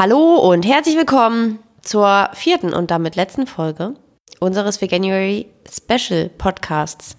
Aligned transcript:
Hallo 0.00 0.36
und 0.36 0.64
herzlich 0.64 0.96
willkommen 0.96 1.58
zur 1.82 2.30
vierten 2.32 2.72
und 2.72 2.90
damit 2.90 3.16
letzten 3.16 3.46
Folge 3.46 3.96
unseres 4.38 4.80
Veganuary 4.80 5.46
Special 5.70 6.30
Podcasts. 6.38 7.18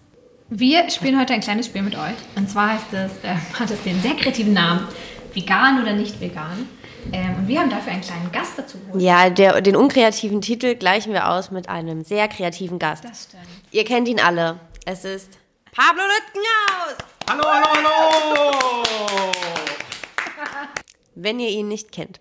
Wir 0.49 0.89
spielen 0.89 1.19
heute 1.19 1.33
ein 1.33 1.41
kleines 1.41 1.67
Spiel 1.67 1.83
mit 1.83 1.93
euch. 1.93 2.15
Und 2.35 2.49
zwar 2.49 2.73
heißt 2.73 2.91
es, 2.93 3.11
äh, 3.23 3.35
hat 3.53 3.69
es 3.69 3.83
den 3.83 4.01
sehr 4.01 4.15
kreativen 4.15 4.53
Namen 4.53 4.87
Vegan 5.31 5.79
oder 5.79 5.93
nicht 5.93 6.19
vegan. 6.19 6.67
Ähm, 7.13 7.35
und 7.35 7.47
wir 7.47 7.59
haben 7.59 7.69
dafür 7.69 7.91
einen 7.91 8.01
kleinen 8.01 8.31
Gast 8.31 8.57
dazu 8.57 8.79
geholt. 8.79 8.99
Ja, 8.99 9.29
der, 9.29 9.61
den 9.61 9.75
unkreativen 9.75 10.41
Titel 10.41 10.73
gleichen 10.73 11.13
wir 11.13 11.29
aus 11.29 11.51
mit 11.51 11.69
einem 11.69 12.03
sehr 12.03 12.27
kreativen 12.29 12.79
Gast. 12.79 13.03
Das 13.03 13.25
stimmt. 13.25 13.43
Ihr 13.69 13.85
kennt 13.85 14.07
ihn 14.07 14.19
alle. 14.19 14.59
Es 14.87 15.05
ist 15.05 15.37
Pablo 15.71 16.01
Lütgenhaus. 16.01 16.97
Hallo, 17.29 17.43
hallo, 17.45 17.67
hallo! 17.75 18.93
Wenn 21.13 21.39
ihr 21.39 21.49
ihn 21.49 21.67
nicht 21.67 21.91
kennt. 21.91 22.19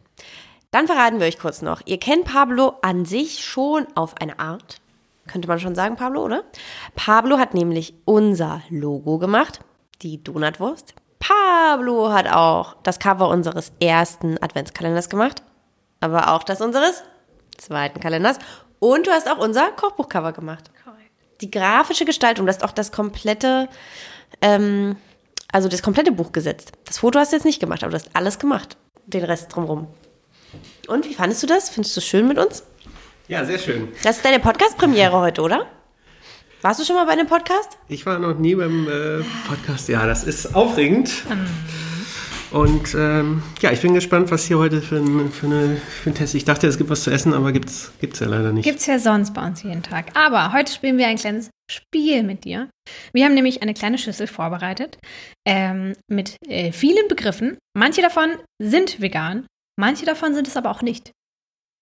Dann 0.70 0.86
verraten 0.86 1.18
wir 1.18 1.26
euch 1.26 1.38
kurz 1.38 1.62
noch. 1.62 1.82
Ihr 1.84 1.98
kennt 1.98 2.26
Pablo 2.26 2.74
an 2.82 3.04
sich 3.04 3.44
schon 3.44 3.86
auf 3.96 4.14
eine 4.20 4.38
Art. 4.38 4.80
Könnte 5.26 5.48
man 5.48 5.58
schon 5.58 5.74
sagen, 5.74 5.96
Pablo, 5.96 6.24
oder? 6.24 6.44
Pablo 6.94 7.38
hat 7.38 7.54
nämlich 7.54 7.94
unser 8.04 8.62
Logo 8.70 9.18
gemacht, 9.18 9.60
die 10.02 10.22
Donutwurst. 10.22 10.94
Pablo 11.18 12.12
hat 12.12 12.28
auch 12.28 12.76
das 12.82 12.98
Cover 12.98 13.28
unseres 13.28 13.72
ersten 13.80 14.42
Adventskalenders 14.42 15.08
gemacht, 15.08 15.42
aber 16.00 16.32
auch 16.32 16.42
das 16.42 16.60
unseres 16.60 17.02
zweiten 17.58 18.00
Kalenders. 18.00 18.38
Und 18.78 19.06
du 19.06 19.10
hast 19.10 19.30
auch 19.30 19.38
unser 19.38 19.70
Kochbuchcover 19.72 20.32
gemacht. 20.32 20.70
Die 21.42 21.50
grafische 21.50 22.04
Gestaltung, 22.04 22.46
du 22.46 22.52
hast 22.52 22.64
auch 22.64 22.72
das 22.72 22.92
komplette, 22.92 23.68
ähm, 24.40 24.96
also 25.52 25.68
das 25.68 25.82
komplette 25.82 26.12
Buch 26.12 26.32
gesetzt. 26.32 26.72
Das 26.84 26.98
Foto 26.98 27.18
hast 27.18 27.32
du 27.32 27.36
jetzt 27.36 27.44
nicht 27.44 27.60
gemacht, 27.60 27.82
aber 27.82 27.90
du 27.90 27.96
hast 27.96 28.14
alles 28.14 28.38
gemacht. 28.38 28.76
Den 29.06 29.24
Rest 29.24 29.54
drumrum. 29.54 29.88
Und 30.88 31.08
wie 31.08 31.14
fandest 31.14 31.42
du 31.42 31.46
das? 31.46 31.70
Findest 31.70 31.96
du 31.96 32.00
es 32.00 32.06
schön 32.06 32.26
mit 32.26 32.38
uns? 32.38 32.64
Ja, 33.28 33.44
sehr 33.44 33.58
schön. 33.58 33.88
Das 34.02 34.16
ist 34.16 34.24
deine 34.24 34.40
Podcast-Premiere 34.40 35.18
heute, 35.18 35.42
oder? 35.42 35.66
Warst 36.62 36.80
du 36.80 36.84
schon 36.84 36.96
mal 36.96 37.06
bei 37.06 37.12
einem 37.12 37.26
Podcast? 37.26 37.78
Ich 37.88 38.04
war 38.04 38.18
noch 38.18 38.36
nie 38.38 38.54
beim 38.54 38.86
äh, 38.88 39.24
Podcast. 39.48 39.88
Ja, 39.88 40.06
das 40.06 40.24
ist 40.24 40.54
aufregend. 40.54 41.10
Und 42.50 42.94
ähm, 42.98 43.42
ja, 43.60 43.70
ich 43.70 43.80
bin 43.80 43.94
gespannt, 43.94 44.30
was 44.30 44.44
hier 44.46 44.58
heute 44.58 44.82
für 44.82 44.96
ein, 44.96 45.30
für, 45.30 45.46
eine, 45.46 45.76
für 45.76 46.10
ein 46.10 46.14
Test. 46.14 46.34
Ich 46.34 46.44
dachte, 46.44 46.66
es 46.66 46.76
gibt 46.76 46.90
was 46.90 47.04
zu 47.04 47.10
essen, 47.10 47.32
aber 47.32 47.52
gibt's 47.52 47.92
gibt's 48.00 48.18
ja 48.18 48.26
leider 48.26 48.52
nicht. 48.52 48.64
Gibt's 48.64 48.86
ja 48.86 48.98
sonst 48.98 49.32
bei 49.32 49.46
uns 49.46 49.62
jeden 49.62 49.82
Tag. 49.82 50.06
Aber 50.14 50.52
heute 50.52 50.72
spielen 50.72 50.98
wir 50.98 51.06
ein 51.06 51.16
kleines 51.16 51.50
Spiel 51.70 52.24
mit 52.24 52.44
dir. 52.44 52.68
Wir 53.12 53.24
haben 53.24 53.34
nämlich 53.34 53.62
eine 53.62 53.72
kleine 53.72 53.98
Schüssel 53.98 54.26
vorbereitet 54.26 54.98
ähm, 55.46 55.94
mit 56.08 56.36
äh, 56.48 56.72
vielen 56.72 57.06
Begriffen. 57.06 57.56
Manche 57.74 58.02
davon 58.02 58.30
sind 58.60 59.00
vegan, 59.00 59.46
manche 59.80 60.04
davon 60.06 60.34
sind 60.34 60.46
es 60.46 60.56
aber 60.56 60.70
auch 60.70 60.82
nicht. 60.82 61.10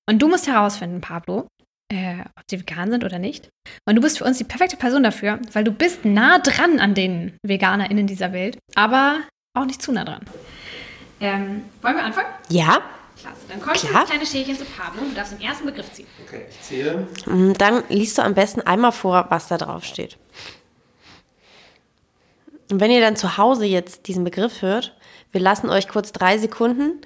Und 0.09 0.21
du 0.21 0.29
musst 0.29 0.47
herausfinden, 0.47 1.01
Pablo, 1.03 1.47
äh, 1.93 2.21
ob 2.21 2.43
sie 2.51 2.61
vegan 2.61 2.91
sind 2.91 3.05
oder 3.05 3.19
nicht. 3.19 3.51
Und 3.87 3.97
du 3.97 4.01
bist 4.01 4.19
für 4.19 4.25
uns 4.25 4.39
die 4.39 4.45
perfekte 4.45 4.77
Person 4.77 5.03
dafür, 5.03 5.39
weil 5.53 5.65
du 5.65 5.73
bist 5.73 6.05
nah 6.05 6.39
dran 6.39 6.81
an 6.81 6.95
den 6.95 7.37
VeganerInnen 7.47 8.07
dieser 8.07 8.33
Welt, 8.33 8.59
aber 8.75 9.21
auch 9.55 9.67
nicht 9.67 9.83
zu 9.83 9.93
nah 9.93 10.05
dran. 10.05 10.23
Ähm, 11.21 11.65
wollen 11.83 11.97
wir 11.97 12.05
anfangen? 12.05 12.29
Ja. 12.49 12.81
Klasse. 13.21 13.41
Dann 13.49 13.61
kommt 13.61 13.77
Klar. 13.77 14.03
das 14.03 14.11
kleine 14.11 14.27
Schälchen 14.27 14.57
zu 14.57 14.65
Pablo 14.65 15.03
und 15.03 15.11
du 15.11 15.15
darfst 15.17 15.33
den 15.33 15.41
ersten 15.41 15.67
Begriff 15.67 15.93
ziehen. 15.93 16.07
Okay, 16.27 16.47
ich 16.49 16.61
zähle. 16.63 17.09
Mm, 17.27 17.53
Dann 17.55 17.83
liest 17.89 18.17
du 18.17 18.23
am 18.23 18.35
besten 18.35 18.61
einmal 18.61 18.93
vor, 18.93 19.27
was 19.31 19.49
da 19.49 19.59
drauf 19.59 19.85
steht. 19.85 20.17
Und 22.71 22.81
wenn 22.81 22.91
ihr 22.91 23.01
dann 23.01 23.17
zu 23.17 23.37
Hause 23.39 23.65
jetzt 23.65 24.07
diesen 24.07 24.25
Begriff 24.25 24.63
hört, 24.63 24.97
wir 25.33 25.41
lassen 25.41 25.69
euch 25.71 25.89
kurz 25.89 26.13
drei 26.13 26.39
Sekunden. 26.39 27.01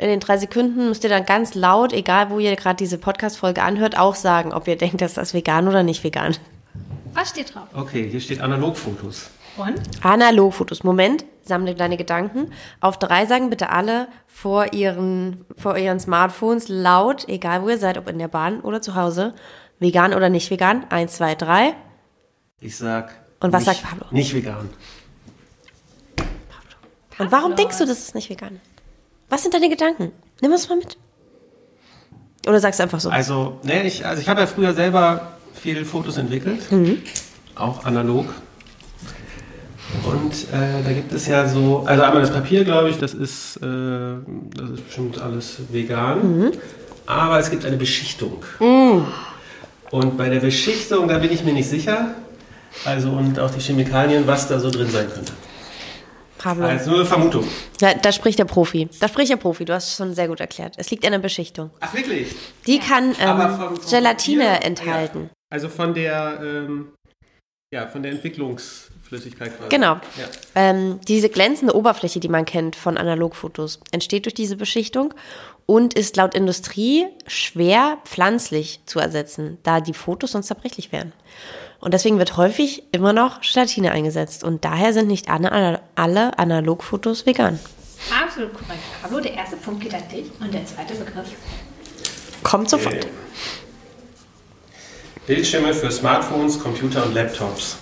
In 0.00 0.06
den 0.06 0.20
drei 0.20 0.38
Sekunden 0.38 0.88
müsst 0.88 1.02
ihr 1.02 1.10
dann 1.10 1.26
ganz 1.26 1.56
laut, 1.56 1.92
egal 1.92 2.30
wo 2.30 2.38
ihr 2.38 2.54
gerade 2.54 2.76
diese 2.76 2.98
Podcast-Folge 2.98 3.62
anhört, 3.62 3.98
auch 3.98 4.14
sagen, 4.14 4.52
ob 4.52 4.68
ihr 4.68 4.76
denkt, 4.76 5.00
dass 5.00 5.14
das 5.14 5.34
vegan 5.34 5.66
oder 5.66 5.82
nicht 5.82 6.04
vegan. 6.04 6.36
Was 7.14 7.30
steht 7.30 7.52
drauf? 7.52 7.66
Okay, 7.74 8.08
hier 8.08 8.20
steht 8.20 8.40
Analogfotos. 8.40 9.30
Und? 9.56 9.80
Analogfotos. 10.04 10.84
Moment, 10.84 11.24
sammle 11.42 11.74
deine 11.74 11.96
Gedanken. 11.96 12.52
Auf 12.80 13.00
drei 13.00 13.26
sagen 13.26 13.50
bitte 13.50 13.70
alle 13.70 14.06
vor 14.28 14.72
ihren, 14.72 15.44
vor 15.56 15.76
ihren 15.76 15.98
Smartphones 15.98 16.68
laut, 16.68 17.26
egal 17.26 17.62
wo 17.62 17.68
ihr 17.68 17.78
seid, 17.78 17.98
ob 17.98 18.08
in 18.08 18.20
der 18.20 18.28
Bahn 18.28 18.60
oder 18.60 18.80
zu 18.80 18.94
Hause, 18.94 19.34
vegan 19.80 20.14
oder 20.14 20.28
nicht 20.28 20.48
vegan. 20.48 20.86
Eins, 20.90 21.16
zwei, 21.16 21.34
drei. 21.34 21.74
Ich 22.60 22.76
sag. 22.76 23.16
Und 23.40 23.52
was 23.52 23.66
nicht, 23.66 23.80
sagt 23.80 23.90
Pablo? 23.90 24.06
Nicht 24.12 24.32
vegan. 24.32 24.70
Und 27.18 27.32
warum 27.32 27.56
denkst 27.56 27.78
du, 27.78 27.84
das 27.84 27.98
ist 27.98 28.14
nicht 28.14 28.30
vegan? 28.30 28.60
Was 29.30 29.42
sind 29.42 29.54
deine 29.54 29.68
Gedanken? 29.68 30.12
Nimm 30.40 30.52
uns 30.52 30.68
mal 30.68 30.76
mit. 30.78 30.96
Oder 32.46 32.60
sagst 32.60 32.78
du 32.78 32.84
einfach 32.84 33.00
so? 33.00 33.10
Also, 33.10 33.58
ne, 33.62 33.86
ich, 33.86 34.06
also 34.06 34.22
ich 34.22 34.28
habe 34.28 34.40
ja 34.40 34.46
früher 34.46 34.72
selber 34.72 35.32
viele 35.54 35.84
Fotos 35.84 36.16
entwickelt. 36.16 36.62
Auch 37.54 37.84
analog. 37.84 38.26
Und 40.04 40.32
äh, 40.52 40.82
da 40.84 40.92
gibt 40.92 41.12
es 41.12 41.26
ja 41.26 41.48
so, 41.48 41.82
also 41.86 42.02
einmal 42.02 42.20
das 42.20 42.30
Papier, 42.30 42.64
glaube 42.64 42.90
ich, 42.90 42.98
das 42.98 43.14
ist, 43.14 43.56
äh, 43.56 43.60
das 44.54 44.70
ist 44.70 44.84
bestimmt 44.86 45.20
alles 45.20 45.56
vegan. 45.70 46.52
Aber 47.06 47.38
es 47.38 47.50
gibt 47.50 47.64
eine 47.64 47.76
Beschichtung. 47.76 48.42
Und 49.90 50.16
bei 50.16 50.28
der 50.28 50.40
Beschichtung, 50.40 51.08
da 51.08 51.18
bin 51.18 51.32
ich 51.32 51.42
mir 51.44 51.52
nicht 51.54 51.68
sicher. 51.68 52.14
Also 52.84 53.10
und 53.10 53.38
auch 53.40 53.50
die 53.50 53.60
Chemikalien, 53.60 54.26
was 54.26 54.46
da 54.46 54.60
so 54.60 54.70
drin 54.70 54.88
sein 54.90 55.06
könnte. 55.12 55.32
Pablo. 56.38 56.64
Also 56.66 56.90
nur 56.90 57.00
eine 57.00 57.08
Vermutung. 57.08 57.44
Da, 57.80 57.94
da 57.94 58.12
spricht 58.12 58.38
der 58.38 58.44
Profi. 58.44 58.88
Da 59.00 59.08
spricht 59.08 59.30
der 59.30 59.36
Profi. 59.36 59.64
Du 59.64 59.74
hast 59.74 59.88
es 59.88 59.96
schon 59.96 60.14
sehr 60.14 60.28
gut 60.28 60.40
erklärt. 60.40 60.74
Es 60.78 60.90
liegt 60.90 61.04
an 61.04 61.12
der 61.12 61.18
Beschichtung. 61.18 61.70
Ach 61.80 61.92
wirklich? 61.94 62.34
Die 62.66 62.78
kann 62.78 63.14
ähm, 63.20 63.40
vom- 63.40 63.76
vom 63.76 63.90
Gelatine 63.90 64.44
Papier- 64.44 64.64
enthalten. 64.66 65.20
Ja. 65.24 65.28
Also 65.50 65.68
von 65.68 65.94
der, 65.94 66.38
ähm, 66.42 66.92
ja, 67.74 67.86
von 67.88 68.02
der 68.02 68.12
Entwicklungsflüssigkeit 68.12 69.56
quasi. 69.56 69.68
Genau. 69.68 69.94
Ja. 69.94 70.28
Ähm, 70.54 71.00
diese 71.08 71.28
glänzende 71.28 71.74
Oberfläche, 71.74 72.20
die 72.20 72.28
man 72.28 72.44
kennt 72.44 72.76
von 72.76 72.96
Analogfotos, 72.96 73.80
entsteht 73.90 74.24
durch 74.26 74.34
diese 74.34 74.56
Beschichtung 74.56 75.14
und 75.66 75.94
ist 75.94 76.16
laut 76.16 76.34
Industrie 76.34 77.06
schwer 77.26 77.98
pflanzlich 78.04 78.80
zu 78.86 78.98
ersetzen, 79.00 79.58
da 79.62 79.80
die 79.80 79.92
Fotos 79.94 80.32
sonst 80.32 80.46
zerbrechlich 80.46 80.92
wären. 80.92 81.12
Und 81.80 81.94
deswegen 81.94 82.18
wird 82.18 82.36
häufig 82.36 82.82
immer 82.92 83.12
noch 83.12 83.40
Gelatine 83.40 83.92
eingesetzt. 83.92 84.42
Und 84.42 84.64
daher 84.64 84.92
sind 84.92 85.06
nicht 85.08 85.28
alle, 85.28 85.80
alle 85.94 86.38
Analogfotos 86.38 87.24
vegan. 87.24 87.58
Absolut 88.24 88.52
korrekt. 88.52 88.82
Pablo, 89.02 89.20
der 89.20 89.34
erste 89.34 89.56
Punkt 89.56 89.82
geht 89.82 89.94
an 89.94 90.02
dich 90.12 90.26
und 90.40 90.52
der 90.52 90.64
zweite 90.66 90.94
Begriff. 90.94 91.28
Kommt 92.42 92.70
sofort. 92.70 92.94
Okay. 92.94 93.06
Bildschirme 95.26 95.74
für 95.74 95.90
Smartphones, 95.90 96.58
Computer 96.58 97.04
und 97.04 97.14
Laptops. 97.14 97.76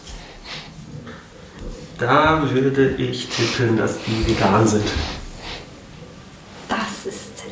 Da 1.99 2.43
würde 2.51 2.97
ich 2.97 3.29
tippen, 3.29 3.77
dass 3.77 3.99
die 4.05 4.27
vegan 4.27 4.67
sind. 4.67 4.85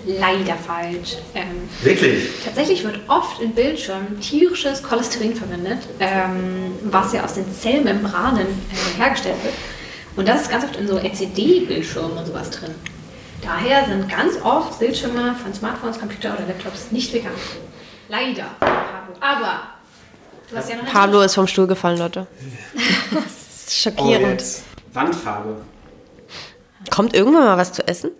Leider 0.06 0.54
falsch. 0.56 1.16
Ähm, 1.34 1.68
Wirklich? 1.82 2.28
tatsächlich 2.44 2.84
wird 2.84 3.00
oft 3.08 3.40
in 3.40 3.54
Bildschirmen 3.54 4.20
tierisches 4.20 4.82
Cholesterin 4.82 5.34
verwendet, 5.34 5.78
ähm, 6.00 6.72
was 6.84 7.12
ja 7.14 7.24
aus 7.24 7.34
den 7.34 7.50
Zellmembranen 7.52 8.46
äh, 8.46 8.98
hergestellt 9.00 9.42
wird. 9.42 9.54
Und 10.16 10.28
das 10.28 10.42
ist 10.42 10.50
ganz 10.50 10.64
oft 10.64 10.76
in 10.76 10.86
so 10.86 10.98
LCD-Bildschirmen 10.98 12.18
und 12.18 12.26
sowas 12.26 12.50
drin. 12.50 12.74
Daher 13.42 13.86
sind 13.86 14.08
ganz 14.08 14.34
oft 14.42 14.78
Bildschirme 14.78 15.34
von 15.42 15.52
Smartphones, 15.54 15.98
Computer 15.98 16.34
oder 16.34 16.46
Laptops 16.46 16.90
nicht 16.90 17.12
vegan. 17.12 17.32
Leider, 18.08 18.44
Pablo. 18.60 19.14
Aber 19.20 19.62
du 20.50 20.56
hast 20.56 20.68
ja 20.70 20.76
noch 20.76 20.84
Pablo 20.86 21.22
ist 21.22 21.34
vom 21.34 21.46
Stuhl 21.46 21.66
gefallen, 21.66 21.98
Leute. 21.98 22.26
Das 23.12 23.22
ist 23.80 23.86
Oh, 23.96 24.02
schockierend. 24.02 24.26
jetzt. 24.40 24.64
Wandfarbe. 24.92 25.56
Kommt 26.90 27.14
irgendwann 27.14 27.44
mal 27.44 27.56
was 27.56 27.72
zu 27.72 27.86
essen? 27.88 28.10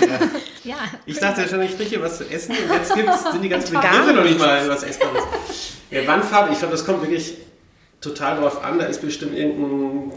Ja, 0.00 0.06
Ich 1.06 1.18
dachte 1.18 1.42
ja 1.42 1.48
schon, 1.48 1.62
ich 1.62 1.76
kriege 1.76 1.90
hier 1.90 2.02
was 2.02 2.18
zu 2.18 2.24
essen 2.30 2.52
und 2.52 2.74
jetzt 2.74 2.94
gibt's, 2.94 3.30
sind 3.30 3.42
die 3.42 3.48
ganzen 3.48 3.74
Begriffe 3.80 4.12
noch 4.12 4.24
nicht 4.24 4.38
mal 4.38 4.68
was 4.68 4.82
Essbares. 4.82 5.22
Ja, 5.90 6.06
Wandfarbe, 6.06 6.52
ich 6.52 6.58
glaube, 6.58 6.72
das 6.72 6.84
kommt 6.84 7.02
wirklich 7.02 7.34
total 8.00 8.40
drauf 8.40 8.64
an. 8.64 8.78
Da 8.78 8.86
ist 8.86 9.00
bestimmt 9.00 9.36
irgendein 9.36 10.12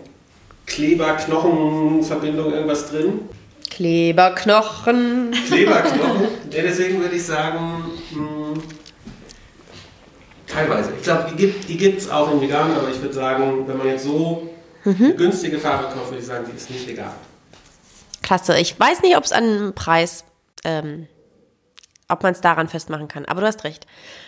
Kleber, 0.66 1.14
Knochenverbindung, 1.14 2.52
irgendwas 2.54 2.90
drin. 2.90 3.22
Kleberknochen. 3.70 5.32
Kleberknochen. 5.48 6.28
ja, 6.52 6.62
deswegen 6.64 7.00
würde 7.00 7.16
ich 7.16 7.24
sagen, 7.26 7.86
mh, 8.12 8.60
teilweise. 10.48 10.92
Ich 10.98 11.04
glaube, 11.04 11.32
die 11.32 11.36
gibt 11.36 11.68
gibt's 11.68 12.10
auch 12.10 12.32
in 12.32 12.42
vegan, 12.42 12.72
aber 12.76 12.90
ich 12.90 13.02
würde 13.02 13.14
sagen, 13.14 13.68
wenn 13.68 13.78
man 13.78 13.88
jetzt 13.88 14.04
so 14.04 14.50
eine 14.86 15.14
günstige 15.16 15.60
Farbe 15.60 15.94
kauft, 15.94 16.10
würde 16.10 16.20
ich 16.20 16.26
sagen, 16.26 16.46
die 16.52 16.56
ist 16.56 16.70
nicht 16.70 16.88
vegan. 16.88 17.12
Klasse. 18.24 18.58
Ich 18.58 18.80
weiß 18.80 19.02
nicht, 19.04 19.16
ob 19.16 19.24
es 19.24 19.32
an 19.32 19.74
Preis, 19.74 20.24
ähm, 20.64 21.08
ob 22.10 22.24
man 22.24 22.32
es 22.32 22.42
daran 22.42 22.70
festmachen 22.70 23.08
kann. 23.08 23.26
Aber 23.26 23.42
du 23.42 23.48
hast 23.48 23.64
recht. 23.64 23.86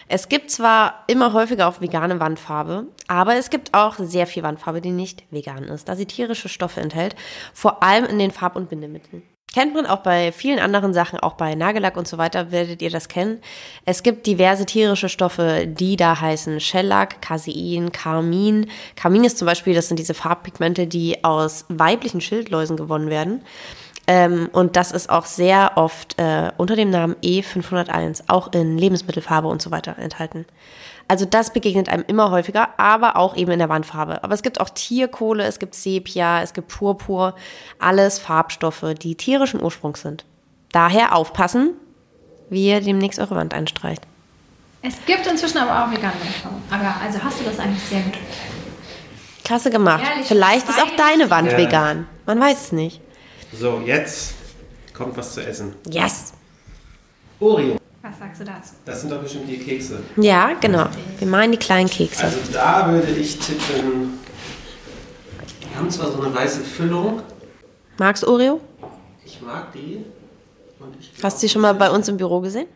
Es 0.08 0.28
gibt 0.30 0.52
zwar 0.52 1.04
immer 1.08 1.34
häufiger 1.34 1.68
auch 1.68 1.82
vegane 1.82 2.20
Wandfarbe, 2.20 2.88
aber 3.08 3.36
es 3.36 3.50
gibt 3.50 3.74
auch 3.74 3.96
sehr 4.00 4.28
viel 4.28 4.44
Wandfarbe, 4.44 4.82
die 4.82 4.92
nicht 4.92 5.24
vegan 5.32 5.64
ist, 5.64 5.88
da 5.88 5.96
sie 5.96 6.06
tierische 6.06 6.50
Stoffe 6.50 6.82
enthält. 6.82 7.16
Vor 7.54 7.82
allem 7.84 8.06
in 8.06 8.20
den 8.20 8.32
Farb- 8.32 8.56
und 8.56 8.70
Bindemitteln. 8.70 9.24
Kennt 9.52 9.74
man 9.74 9.88
auch 9.88 10.02
bei 10.02 10.32
vielen 10.32 10.60
anderen 10.60 10.94
Sachen, 10.94 11.20
auch 11.20 11.34
bei 11.34 11.56
Nagellack 11.56 11.98
und 11.98 12.08
so 12.08 12.20
weiter 12.20 12.52
werdet 12.52 12.84
ihr 12.84 12.92
das 12.92 13.08
kennen. 13.08 13.42
Es 13.84 14.04
gibt 14.04 14.28
diverse 14.28 14.68
tierische 14.68 15.10
Stoffe, 15.10 15.66
die 15.66 15.96
da 15.96 16.22
heißen 16.22 16.60
Shellac, 16.60 17.20
Casein, 17.24 17.92
Carmin. 17.92 18.70
Carmin 18.96 19.24
ist 19.24 19.40
zum 19.40 19.48
Beispiel, 19.48 19.74
das 19.74 19.88
sind 19.88 19.98
diese 19.98 20.14
Farbpigmente, 20.14 20.86
die 20.86 21.24
aus 21.24 21.66
weiblichen 21.68 22.22
Schildläusen 22.22 22.78
gewonnen 22.78 23.10
werden. 23.10 23.42
Ähm, 24.12 24.50
und 24.54 24.76
das 24.76 24.92
ist 24.92 25.12
auch 25.12 25.28
sehr 25.28 25.74
oft 25.76 26.18
äh, 26.18 26.52
unter 26.58 26.76
dem 26.76 26.90
Namen 26.90 27.16
E501, 27.22 28.24
auch 28.28 28.52
in 28.54 28.76
Lebensmittelfarbe 28.76 29.48
und 29.48 29.62
so 29.62 29.70
weiter 29.70 30.00
enthalten. 30.00 30.48
Also 31.08 31.26
das 31.26 31.54
begegnet 31.54 31.90
einem 31.90 32.04
immer 32.08 32.32
häufiger, 32.32 32.70
aber 32.78 33.18
auch 33.18 33.36
eben 33.38 33.52
in 33.52 33.60
der 33.60 33.70
Wandfarbe. 33.70 34.24
Aber 34.24 34.34
es 34.34 34.42
gibt 34.42 34.60
auch 34.62 34.70
Tierkohle, 34.70 35.44
es 35.44 35.60
gibt 35.60 35.76
Sepia, 35.76 36.42
es 36.42 36.54
gibt 36.54 36.70
Purpur, 36.70 37.36
alles 37.78 38.18
Farbstoffe, 38.18 38.84
die 39.00 39.14
tierischen 39.14 39.62
Ursprungs 39.62 40.02
sind. 40.02 40.26
Daher 40.72 41.16
aufpassen, 41.16 41.76
wie 42.50 42.68
ihr 42.68 42.82
demnächst 42.82 43.20
eure 43.20 43.36
Wand 43.36 43.54
einstreicht. 43.54 44.02
Es 44.82 44.96
gibt 45.06 45.28
inzwischen 45.28 45.60
aber 45.60 45.84
auch 45.86 45.92
vegane 45.92 46.16
Wandfarben. 46.20 46.64
Aber 46.72 46.96
also 47.06 47.24
hast 47.24 47.40
du 47.40 47.44
das 47.44 47.60
eigentlich 47.60 47.84
sehr 47.84 48.02
gut. 48.02 48.14
Klasse 49.44 49.70
gemacht. 49.70 50.04
Ehrlich, 50.04 50.28
Vielleicht 50.28 50.68
ist 50.68 50.82
auch 50.82 50.96
deine 50.98 51.30
Wand 51.30 51.52
Ja. 51.52 51.58
vegan. 51.60 52.08
Man 52.26 52.40
weiß 52.40 52.66
es 52.66 52.72
nicht. 52.72 53.02
So, 53.52 53.82
jetzt 53.86 54.34
kommt 54.94 55.18
was 55.18 55.34
zu 55.34 55.46
essen. 55.46 55.74
Yes. 55.90 56.34
Oreo. 57.40 57.78
Was 58.02 58.18
sagst 58.20 58.42
du 58.42 58.46
dazu? 58.46 58.74
Das 58.86 59.02
sind 59.02 59.12
doch 59.12 59.22
bestimmt 59.22 59.50
die 59.50 59.58
Kekse. 59.58 60.02
Ja, 60.18 60.54
genau. 60.60 60.88
Wir 61.18 61.28
meinen 61.28 61.52
die 61.52 61.58
kleinen 61.58 61.90
Kekse. 61.90 62.24
Also 62.24 62.38
da 62.54 62.92
würde 62.92 63.12
ich 63.12 63.38
tippen. 63.40 64.20
Die 65.62 65.76
haben 65.78 65.90
zwar 65.90 66.12
so 66.12 66.22
eine 66.22 66.34
weiße 66.34 66.62
Füllung. 66.62 67.22
Magst 67.98 68.24
du 68.24 68.28
Oreo? 68.28 68.62
Ich 69.26 69.42
mag 69.42 69.72
die. 69.74 70.06
Und 70.80 70.96
ich 71.00 71.12
Hast 71.22 71.38
du 71.38 71.42
sie 71.42 71.50
schon 71.50 71.62
mal 71.62 71.74
bei 71.74 71.90
uns 71.90 72.08
im 72.08 72.18
Büro 72.18 72.40
gesehen? 72.40 72.68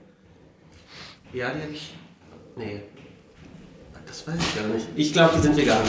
Ja, 1.31 1.51
die 1.51 1.61
habe 1.61 1.71
ich. 1.71 1.93
Nee. 2.57 2.81
Das 4.05 4.27
weiß 4.27 4.35
ich 4.37 4.55
gar 4.55 4.67
nicht. 4.67 4.87
Ich 4.95 5.13
glaube, 5.13 5.35
die 5.37 5.41
sind 5.41 5.55
vegan. 5.55 5.81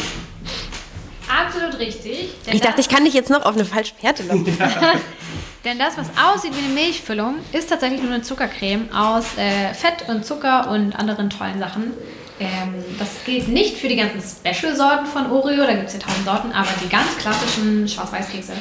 Absolut 1.28 1.78
richtig. 1.78 2.30
Ich 2.50 2.60
dachte, 2.60 2.80
ich 2.80 2.88
kann 2.88 3.04
dich 3.04 3.14
jetzt 3.14 3.30
noch 3.30 3.44
auf 3.44 3.54
eine 3.54 3.64
falsche 3.64 3.94
Fährte 3.94 4.22
locken. 4.24 4.46
Denn 5.64 5.78
das, 5.78 5.96
was 5.96 6.08
aussieht 6.22 6.52
wie 6.54 6.64
eine 6.64 6.74
Milchfüllung, 6.74 7.36
ist 7.52 7.70
tatsächlich 7.70 8.02
nur 8.02 8.12
eine 8.12 8.22
Zuckercreme 8.22 8.90
aus 8.92 9.24
äh, 9.38 9.72
Fett 9.72 10.08
und 10.08 10.24
Zucker 10.26 10.70
und 10.70 10.94
anderen 10.94 11.30
tollen 11.30 11.58
Sachen. 11.58 11.94
Ähm, 12.38 12.74
das 12.98 13.08
gilt 13.24 13.48
nicht 13.48 13.78
für 13.78 13.88
die 13.88 13.96
ganzen 13.96 14.20
Special-Sorten 14.20 15.06
von 15.06 15.30
Oreo, 15.30 15.64
da 15.64 15.72
gibt 15.72 15.86
es 15.88 15.94
ja 15.94 16.00
tausend 16.00 16.24
Sorten, 16.26 16.52
aber 16.52 16.68
die 16.82 16.88
ganz 16.88 17.16
klassischen 17.16 17.88
Schwarz-Weiß-Kekse, 17.88 18.52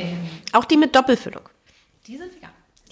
ähm, 0.00 0.18
Auch 0.52 0.64
die 0.64 0.76
mit 0.78 0.96
Doppelfüllung. 0.96 1.42
die 2.06 2.16
sind. 2.16 2.32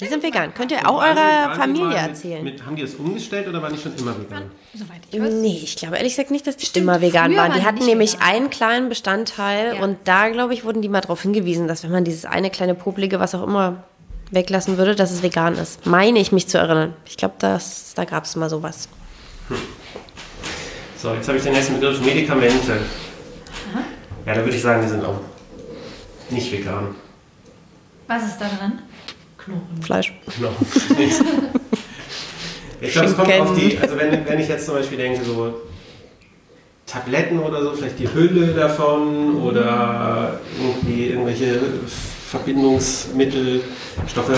Die 0.00 0.06
sind 0.06 0.22
vegan. 0.22 0.54
Könnt 0.54 0.72
ihr 0.72 0.88
auch 0.88 1.02
eurer 1.02 1.54
Familie 1.54 1.88
mit- 1.88 1.96
erzählen? 1.96 2.42
Mit, 2.44 2.64
haben 2.64 2.76
die 2.76 2.82
das 2.82 2.94
umgestellt 2.94 3.46
oder 3.48 3.60
waren 3.62 3.74
die 3.74 3.80
schon 3.80 3.94
immer 3.96 4.18
vegan? 4.18 4.44
Soweit 4.74 5.00
ich 5.10 5.20
weiß. 5.20 5.32
Nee, 5.34 5.60
ich 5.62 5.76
glaube 5.76 5.96
ehrlich 5.96 6.12
gesagt 6.14 6.30
nicht, 6.30 6.46
dass 6.46 6.56
die 6.56 6.66
Stimmt, 6.66 6.84
immer 6.84 7.00
vegan 7.00 7.36
waren. 7.36 7.50
waren 7.50 7.60
Die 7.60 7.66
hatten 7.66 7.84
nämlich 7.84 8.14
vegan. 8.14 8.26
einen 8.28 8.50
kleinen 8.50 8.88
Bestandteil 8.88 9.76
Ja. 9.76 9.82
und 9.82 9.98
da, 10.04 10.28
glaube 10.30 10.54
ich, 10.54 10.64
wurden 10.64 10.80
die 10.82 10.88
mal 10.88 11.00
darauf 11.02 11.22
hingewiesen, 11.22 11.68
dass 11.68 11.82
wenn 11.84 11.90
man 11.90 12.04
dieses 12.04 12.24
eine 12.24 12.50
kleine 12.50 12.74
popelige, 12.74 13.20
was 13.20 13.34
auch 13.34 13.42
immer, 13.42 13.84
weglassen 14.30 14.78
würde, 14.78 14.94
dass 14.94 15.10
es 15.10 15.22
vegan 15.22 15.54
ist. 15.58 15.84
Meine 15.86 16.18
ich 16.20 16.30
mich 16.32 16.46
zu 16.48 16.56
erinnern. 16.58 16.94
Ich 17.04 17.16
glaube, 17.16 17.34
das- 17.38 17.92
da 17.94 18.04
gab 18.04 18.24
es 18.24 18.36
mal 18.36 18.48
sowas. 18.48 18.88
So, 20.96 21.12
jetzt 21.14 21.26
habe 21.28 21.38
ich 21.38 21.44
den 21.44 21.52
nächsten 21.54 21.74
Begriff 21.80 22.00
Medikamente. 22.00 22.78
Ja, 24.26 24.34
da 24.34 24.40
würde 24.44 24.54
ich 24.54 24.62
sagen, 24.62 24.82
die 24.82 24.88
sind 24.88 25.04
auch 25.04 25.18
nicht 26.30 26.52
vegan. 26.52 26.94
Was 28.06 28.24
ist 28.26 28.38
da 28.40 28.46
drin? 28.48 28.78
Knochen. 29.50 29.82
Fleisch. 29.82 30.14
Genau. 30.36 30.50
ich 32.80 32.92
glaube, 32.92 33.08
es 33.08 33.16
kommt 33.16 33.32
auf 33.32 33.56
die, 33.56 33.78
also 33.78 33.96
wenn, 33.98 34.26
wenn 34.26 34.40
ich 34.40 34.48
jetzt 34.48 34.66
zum 34.66 34.74
Beispiel 34.74 34.98
denke, 34.98 35.24
so 35.24 35.54
Tabletten 36.86 37.38
oder 37.38 37.62
so, 37.62 37.72
vielleicht 37.72 37.98
die 37.98 38.12
Hülle 38.12 38.48
davon 38.48 39.40
oder 39.42 40.40
irgendwie 40.60 41.08
irgendwelche 41.08 41.60
Verbindungsmittel, 42.30 43.62
Stoffe. 44.08 44.34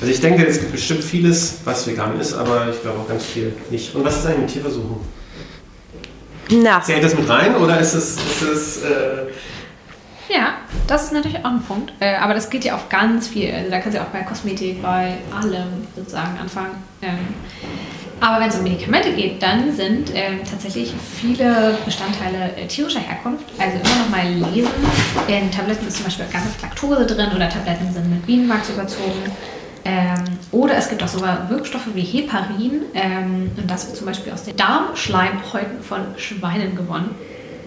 Also 0.00 0.12
ich 0.12 0.20
denke, 0.20 0.46
es 0.46 0.58
gibt 0.58 0.72
bestimmt 0.72 1.02
vieles, 1.02 1.60
was 1.64 1.86
vegan 1.86 2.18
ist, 2.20 2.34
aber 2.34 2.68
ich 2.70 2.80
glaube 2.82 3.00
auch 3.00 3.08
ganz 3.08 3.24
viel 3.24 3.52
nicht. 3.70 3.94
Und 3.94 4.04
was 4.04 4.18
ist 4.18 4.26
eigentlich 4.26 4.40
mit 4.40 4.50
Tierversuchen? 4.50 4.96
Na, 6.50 6.80
Zählt 6.80 7.02
das 7.02 7.16
mit 7.16 7.28
rein 7.28 7.56
oder 7.56 7.80
ist 7.80 7.94
es, 7.94 8.16
ist 8.16 8.42
es 8.42 8.82
äh, 8.84 9.26
Ja, 10.28 10.58
das 10.86 11.04
ist 11.04 11.12
natürlich 11.12 11.38
auch 11.38 11.50
ein 11.50 11.62
Punkt. 11.62 11.92
Äh, 12.00 12.16
aber 12.16 12.34
das 12.34 12.50
geht 12.50 12.64
ja 12.64 12.74
auf 12.74 12.88
ganz 12.88 13.28
viel. 13.28 13.52
Also 13.52 13.70
da 13.70 13.78
kannst 13.78 13.98
du 13.98 14.02
auch 14.02 14.06
bei 14.06 14.20
Kosmetik, 14.22 14.82
bei 14.82 15.14
allem 15.34 15.86
sozusagen 15.94 16.38
anfangen. 16.38 16.76
Ähm, 17.02 17.34
aber 18.20 18.40
wenn 18.40 18.48
es 18.48 18.56
um 18.56 18.62
Medikamente 18.62 19.12
geht, 19.12 19.42
dann 19.42 19.74
sind 19.74 20.10
ähm, 20.14 20.40
tatsächlich 20.48 20.94
viele 21.20 21.76
Bestandteile 21.84 22.56
äh, 22.56 22.66
tierischer 22.66 23.00
Herkunft. 23.00 23.44
Also 23.58 23.76
immer 23.76 24.04
noch 24.04 24.08
mal 24.08 24.54
lesen. 24.54 24.70
In 25.28 25.50
Tabletten 25.50 25.86
ist 25.86 25.96
zum 25.96 26.06
Beispiel 26.06 26.24
ganz 26.32 26.46
viel 26.46 26.62
Laktose 26.62 27.06
drin 27.06 27.30
oder 27.34 27.48
Tabletten 27.48 27.92
sind 27.92 28.08
mit 28.08 28.24
Bienenwachs 28.24 28.70
überzogen. 28.70 29.30
Ähm, 29.84 30.24
oder 30.50 30.76
es 30.76 30.88
gibt 30.88 31.02
auch 31.02 31.08
sogar 31.08 31.50
Wirkstoffe 31.50 31.88
wie 31.94 32.02
Heparin. 32.02 32.82
Ähm, 32.94 33.50
und 33.56 33.70
das 33.70 33.86
wird 33.86 33.96
zum 33.96 34.06
Beispiel 34.06 34.32
aus 34.32 34.44
den 34.44 34.56
Darmschleimhäuten 34.56 35.82
von 35.82 36.00
Schweinen 36.16 36.74
gewonnen. 36.74 37.14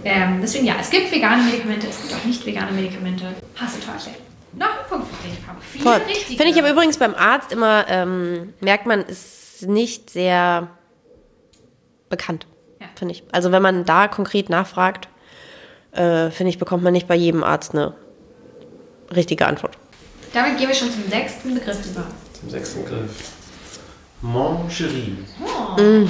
Ähm, 0.03 0.39
deswegen 0.41 0.65
ja, 0.65 0.75
es 0.79 0.89
gibt 0.89 1.11
vegane 1.11 1.43
Medikamente, 1.43 1.87
es 1.87 1.99
gibt 2.01 2.13
auch 2.13 2.23
nicht 2.25 2.45
vegane 2.45 2.71
Medikamente. 2.71 3.25
Hast 3.55 3.75
du 3.77 3.79
erklärt. 3.91 4.17
Noch 4.53 4.67
ein 4.67 4.87
Punkt 4.89 5.07
für 5.07 5.27
dich, 5.27 5.45
Papa. 5.45 5.57
Viele 5.61 5.83
Voll. 5.83 5.93
richtige. 6.07 6.41
Finde 6.41 6.53
ich 6.53 6.59
aber 6.59 6.71
übrigens 6.71 6.97
beim 6.97 7.13
Arzt 7.15 7.51
immer, 7.51 7.85
ähm, 7.87 8.53
merkt 8.61 8.85
man, 8.85 9.01
ist 9.01 9.67
nicht 9.67 10.09
sehr 10.09 10.69
bekannt. 12.09 12.47
Ja. 12.79 12.87
Finde 12.95 13.13
ich. 13.13 13.23
Also 13.31 13.51
wenn 13.51 13.61
man 13.61 13.85
da 13.85 14.07
konkret 14.07 14.49
nachfragt, 14.49 15.07
äh, 15.91 16.29
finde 16.31 16.49
ich, 16.49 16.57
bekommt 16.57 16.83
man 16.83 16.93
nicht 16.93 17.07
bei 17.07 17.15
jedem 17.15 17.43
Arzt 17.43 17.73
eine 17.75 17.93
richtige 19.15 19.45
Antwort. 19.45 19.77
Damit 20.33 20.57
gehen 20.57 20.67
wir 20.67 20.75
schon 20.75 20.91
zum 20.91 21.03
sechsten 21.09 21.53
Begriff 21.55 21.77
über. 21.85 22.05
zum 22.39 22.49
sechsten 22.49 22.83
Begriff? 22.83 23.33
Mancherie. 24.21 25.17
Oh, 25.43 25.79
Mm. 25.81 26.09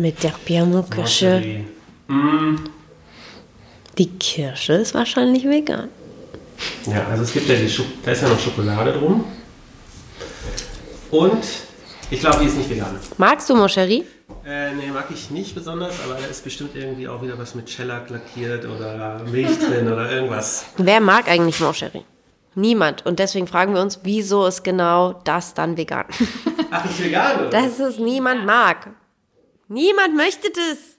Mit 0.00 0.22
der 0.22 0.30
Piano-Kirsche. 0.44 1.30
Mancherie. 1.34 1.64
Mm, 2.08 2.56
Die 3.98 4.10
Kirsche 4.18 4.74
ist 4.74 4.94
wahrscheinlich 4.94 5.44
vegan. 5.44 5.88
Ja, 6.86 7.06
also 7.08 7.22
es 7.22 7.32
gibt 7.32 7.48
ja 7.48 7.54
die 7.54 7.68
Schok 7.68 7.86
da 8.04 8.12
ist 8.12 8.22
ja 8.22 8.28
noch 8.28 8.38
Schokolade 8.38 8.92
drum. 8.92 9.24
Und 11.10 11.44
ich 12.10 12.20
glaube, 12.20 12.38
die 12.40 12.46
ist 12.46 12.56
nicht 12.56 12.70
vegan. 12.70 12.98
Magst 13.18 13.48
du 13.48 13.54
Moscherie? 13.54 14.04
Äh, 14.44 14.72
nee, 14.74 14.90
mag 14.92 15.06
ich 15.12 15.30
nicht 15.30 15.54
besonders, 15.54 15.94
aber 16.04 16.14
da 16.14 16.26
ist 16.26 16.42
bestimmt 16.44 16.74
irgendwie 16.74 17.08
auch 17.08 17.22
wieder 17.22 17.38
was 17.38 17.54
mit 17.54 17.70
Shellac 17.70 18.10
lackiert 18.10 18.64
oder 18.66 19.20
Milch 19.30 19.58
drin 19.58 19.90
oder 19.90 20.10
irgendwas. 20.10 20.66
Wer 20.76 21.00
mag 21.00 21.28
eigentlich 21.28 21.60
Moscherie? 21.60 22.04
Niemand. 22.54 23.04
Und 23.06 23.18
deswegen 23.18 23.46
fragen 23.46 23.74
wir 23.74 23.80
uns, 23.80 24.00
wieso 24.02 24.46
ist 24.46 24.62
genau 24.62 25.20
das 25.24 25.54
dann 25.54 25.76
vegan? 25.76 26.06
Ach, 26.70 26.84
ist 26.84 27.02
vegan, 27.02 27.40
oder? 27.40 27.50
Dass 27.50 27.78
es 27.78 27.98
niemand 27.98 28.44
mag. 28.44 28.90
Niemand 29.68 30.16
möchte 30.16 30.50
das. 30.50 30.93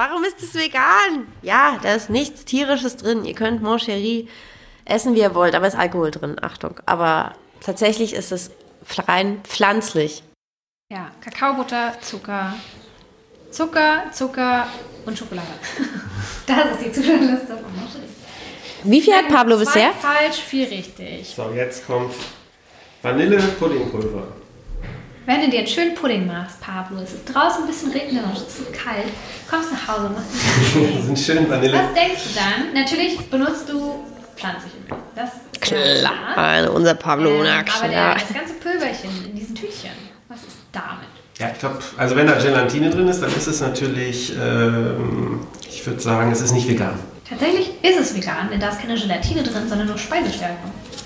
Warum 0.00 0.24
ist 0.24 0.42
es 0.42 0.54
vegan? 0.54 1.26
Ja, 1.42 1.78
da 1.82 1.94
ist 1.94 2.08
nichts 2.08 2.46
Tierisches 2.46 2.96
drin. 2.96 3.26
Ihr 3.26 3.34
könnt 3.34 3.60
Moncherie 3.62 4.30
essen, 4.86 5.14
wie 5.14 5.20
ihr 5.20 5.34
wollt, 5.34 5.54
aber 5.54 5.66
es 5.66 5.74
ist 5.74 5.78
Alkohol 5.78 6.10
drin. 6.10 6.36
Achtung. 6.40 6.80
Aber 6.86 7.34
tatsächlich 7.60 8.14
ist 8.14 8.32
es 8.32 8.50
rein 9.06 9.42
pflanzlich. 9.44 10.22
Ja, 10.90 11.10
Kakaobutter, 11.20 12.00
Zucker, 12.00 12.54
Zucker, 13.50 14.04
Zucker 14.10 14.68
und 15.04 15.18
Schokolade. 15.18 15.46
Das 16.46 16.70
ist 16.70 16.86
die 16.86 16.92
Zutatenliste 16.92 17.58
von 17.58 17.76
Moscherie. 17.76 18.08
Wie 18.84 19.02
viel 19.02 19.12
hat 19.12 19.28
Pablo 19.28 19.56
Zwei 19.56 19.64
bisher? 19.66 19.92
falsch, 19.92 20.38
vier 20.38 20.70
richtig. 20.70 21.28
So, 21.28 21.50
jetzt 21.54 21.86
kommt 21.86 22.14
Vanille-Puddingpulver. 23.02 24.39
Wenn 25.30 25.42
du 25.42 25.48
dir 25.48 25.60
jetzt 25.60 25.72
schön 25.74 25.94
Pudding 25.94 26.26
machst, 26.26 26.60
Pablo, 26.60 26.98
es 27.04 27.12
ist 27.12 27.24
draußen 27.32 27.62
ein 27.62 27.66
bisschen 27.68 27.92
regnerisch, 27.92 28.38
es 28.48 28.58
ist 28.58 28.72
kalt, 28.72 29.06
kommst 29.48 29.70
nach 29.70 29.86
Hause 29.86 30.06
und 30.06 30.14
machst 30.16 30.26
ein 30.74 30.82
bisschen 30.82 30.96
Das 30.96 31.06
sind 31.06 31.18
schön 31.20 31.48
Vanille. 31.48 31.72
Was 31.72 31.94
denkst 31.94 32.22
du 32.24 32.30
dann? 32.34 32.74
Natürlich 32.82 33.16
benutzt 33.30 33.68
du 33.68 33.94
pflanzliche 34.36 34.74
Milch. 34.88 35.00
Das 35.14 35.30
ist 35.34 35.60
Klar, 35.60 36.36
also 36.36 36.72
unser 36.72 36.94
Pablo, 36.94 37.30
Ähm, 37.30 37.42
na 37.44 37.58
aber 37.60 37.88
der, 37.88 37.90
klar. 37.90 38.14
das 38.18 38.34
ganze 38.36 38.54
Pülverchen 38.54 39.10
in 39.24 39.36
diesen 39.36 39.54
Tütchen, 39.54 39.90
was 40.28 40.38
ist 40.40 40.56
damit? 40.72 41.06
Ja, 41.38 41.50
ich 41.52 41.60
glaube, 41.60 41.78
also 41.96 42.16
wenn 42.16 42.26
da 42.26 42.32
Gelatine 42.34 42.90
drin 42.90 43.06
ist, 43.06 43.22
dann 43.22 43.32
ist 43.32 43.46
es 43.46 43.60
natürlich, 43.60 44.32
ähm, 44.36 45.46
ich 45.68 45.86
würde 45.86 46.00
sagen, 46.00 46.32
es 46.32 46.40
ist 46.40 46.50
nicht 46.50 46.66
vegan. 46.68 46.98
Tatsächlich 47.28 47.70
ist 47.84 48.00
es 48.00 48.16
vegan, 48.16 48.48
denn 48.50 48.58
da 48.58 48.70
ist 48.70 48.80
keine 48.80 48.96
Gelatine 48.98 49.44
drin, 49.44 49.68
sondern 49.68 49.86
nur 49.86 49.96
Speisestärke. 49.96 50.56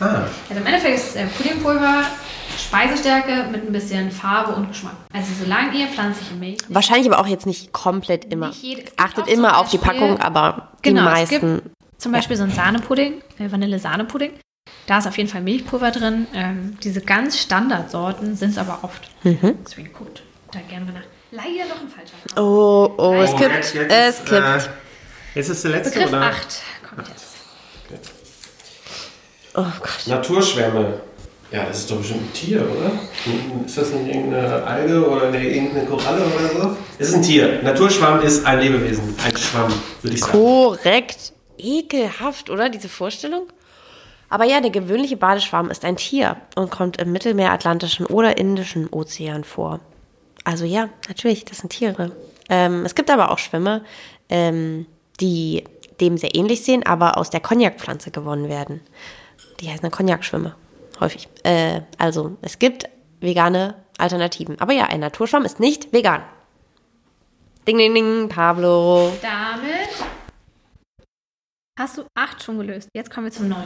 Ah, 0.00 0.22
Also 0.48 0.60
im 0.62 0.66
Endeffekt 0.66 0.96
ist 0.96 1.14
äh, 1.14 1.26
Puddingpulver 1.26 2.04
Speisestärke 2.58 3.44
mit 3.50 3.66
ein 3.66 3.72
bisschen 3.72 4.10
Farbe 4.10 4.52
und 4.54 4.68
Geschmack. 4.68 4.94
Also 5.12 5.32
solange 5.42 5.76
ihr 5.78 5.86
pflanzliche 5.88 6.34
Milch 6.34 6.58
Wahrscheinlich 6.68 7.10
aber 7.10 7.20
auch 7.20 7.26
jetzt 7.26 7.46
nicht 7.46 7.72
komplett 7.72 8.26
immer. 8.32 8.48
Nicht 8.48 8.62
jede- 8.62 8.82
es 8.82 8.92
Achtet 8.96 9.28
immer 9.28 9.58
auf 9.58 9.68
die 9.70 9.78
Packung, 9.78 10.18
aber 10.20 10.72
die 10.84 10.90
Genau, 10.90 11.06
es 11.08 11.30
meisten. 11.30 11.62
gibt 11.62 11.70
zum 12.00 12.12
Beispiel 12.12 12.36
so 12.36 12.42
einen 12.44 12.52
Sahnepudding, 12.52 13.22
äh, 13.38 13.50
Vanille-Sahnepudding. 13.50 14.32
Da 14.86 14.98
ist 14.98 15.06
auf 15.06 15.16
jeden 15.16 15.28
Fall 15.30 15.40
Milchpulver 15.40 15.90
drin. 15.90 16.26
Ähm, 16.34 16.78
diese 16.82 17.00
ganz 17.00 17.38
Standardsorten 17.38 18.36
sind 18.36 18.50
es 18.50 18.58
aber 18.58 18.80
oft. 18.82 19.08
Mhm. 19.22 19.58
Deswegen 19.64 19.92
guckt 19.92 20.22
da 20.52 20.60
gerne 20.68 20.84
mal 20.84 20.92
nach. 20.92 21.00
Leider 21.30 21.68
noch 21.68 21.80
ein 21.80 21.88
falscher. 21.88 22.40
Oh, 22.40 22.92
oh, 22.98 23.14
es 23.22 23.30
Oh, 23.32 23.36
gibt, 23.36 23.54
jetzt- 23.54 23.74
jetzt 23.74 23.90
es 23.92 24.08
ist, 24.20 24.26
gibt. 24.26 24.32
Äh, 24.42 24.58
jetzt 25.34 25.48
ist 25.48 25.64
der 25.64 25.70
letzte, 25.72 25.94
Begriff 25.94 26.12
oder? 26.12 26.22
8 26.22 26.62
kommt 26.88 27.08
jetzt. 27.08 27.24
oh 29.54 29.62
Gott. 29.80 30.06
Naturschwämme. 30.06 31.00
Ja, 31.50 31.66
das 31.66 31.80
ist 31.80 31.90
doch 31.90 31.98
bestimmt 31.98 32.22
ein 32.22 32.32
Tier, 32.32 32.62
oder? 32.62 32.90
Ist 33.64 33.78
das 33.78 33.92
nicht 33.92 34.14
irgendeine 34.14 34.64
Alge 34.64 35.08
oder 35.08 35.28
eine, 35.28 35.44
irgendeine 35.44 35.86
Koralle 35.86 36.22
oder 36.24 36.48
so? 36.48 36.76
Es 36.98 37.08
ist 37.08 37.14
ein 37.14 37.22
Tier. 37.22 37.60
Naturschwamm 37.62 38.20
ist 38.22 38.44
ein 38.44 38.60
Lebewesen. 38.60 39.14
Ein 39.24 39.36
Schwamm, 39.36 39.72
würde 40.02 40.16
ich 40.16 40.20
sagen. 40.20 40.32
Korrekt. 40.32 41.32
Ekelhaft, 41.56 42.50
oder? 42.50 42.68
Diese 42.68 42.88
Vorstellung? 42.88 43.46
Aber 44.28 44.44
ja, 44.44 44.60
der 44.60 44.70
gewöhnliche 44.70 45.16
Badeschwamm 45.16 45.70
ist 45.70 45.84
ein 45.84 45.96
Tier 45.96 46.36
und 46.56 46.70
kommt 46.70 47.00
im 47.00 47.12
Mittelmeer, 47.12 47.52
Atlantischen 47.52 48.06
oder 48.06 48.36
Indischen 48.36 48.88
Ozean 48.90 49.44
vor. 49.44 49.80
Also 50.42 50.64
ja, 50.64 50.88
natürlich, 51.08 51.44
das 51.44 51.58
sind 51.58 51.70
Tiere. 51.70 52.10
Ähm, 52.48 52.84
es 52.84 52.94
gibt 52.94 53.10
aber 53.10 53.30
auch 53.30 53.38
Schwämme, 53.38 53.84
ähm, 54.28 54.86
die 55.20 55.64
dem 56.00 56.18
sehr 56.18 56.34
ähnlich 56.34 56.64
sehen, 56.64 56.84
aber 56.84 57.16
aus 57.16 57.30
der 57.30 57.40
Cognacpflanze 57.40 58.10
gewonnen 58.10 58.48
werden. 58.48 58.80
Die 59.60 59.68
heißen 59.68 59.82
dann 59.82 59.92
Cognac-Schwimme, 59.92 60.54
häufig. 61.00 61.28
Äh, 61.44 61.82
also 61.98 62.36
es 62.42 62.58
gibt 62.58 62.84
vegane 63.20 63.74
Alternativen. 63.98 64.60
Aber 64.60 64.72
ja, 64.72 64.86
ein 64.86 65.00
Naturschwamm 65.00 65.44
ist 65.44 65.60
nicht 65.60 65.92
vegan. 65.92 66.22
Ding, 67.66 67.78
ding, 67.78 67.94
ding, 67.94 68.28
Pablo. 68.28 69.12
Damit 69.22 69.88
hast 71.78 71.98
du 71.98 72.04
8 72.14 72.42
schon 72.42 72.58
gelöst. 72.58 72.88
Jetzt 72.94 73.10
kommen 73.10 73.26
wir 73.26 73.32
zum 73.32 73.48
9. 73.48 73.62